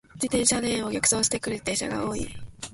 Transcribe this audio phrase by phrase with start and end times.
[0.15, 2.27] 自転車レーンを逆走してくる自転車が多い。